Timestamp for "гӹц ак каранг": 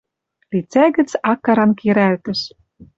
0.95-1.77